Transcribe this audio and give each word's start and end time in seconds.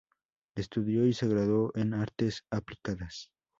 Estudió 0.55 1.05
y 1.05 1.13
se 1.13 1.27
graduó 1.27 1.71
en 1.75 1.93
Artes 1.93 2.43
Aplicadas. 2.49 3.29